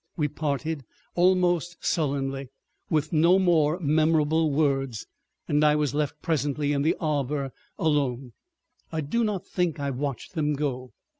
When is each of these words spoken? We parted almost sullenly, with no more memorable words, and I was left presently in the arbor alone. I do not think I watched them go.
We 0.17 0.27
parted 0.27 0.83
almost 1.13 1.85
sullenly, 1.85 2.49
with 2.89 3.13
no 3.13 3.37
more 3.37 3.79
memorable 3.79 4.49
words, 4.51 5.05
and 5.47 5.63
I 5.63 5.75
was 5.75 5.93
left 5.93 6.23
presently 6.23 6.73
in 6.73 6.81
the 6.81 6.95
arbor 6.99 7.51
alone. 7.77 8.33
I 8.91 9.01
do 9.01 9.23
not 9.23 9.45
think 9.45 9.79
I 9.79 9.91
watched 9.91 10.33
them 10.33 10.53
go. 10.53 10.93